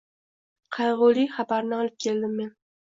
[0.79, 2.55] Qayg’uli habarni olib keldim men